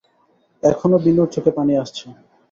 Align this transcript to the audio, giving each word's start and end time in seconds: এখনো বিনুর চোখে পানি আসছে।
এখনো 0.63 0.95
বিনুর 1.03 1.27
চোখে 1.33 1.51
পানি 1.57 1.73
আসছে। 1.83 2.05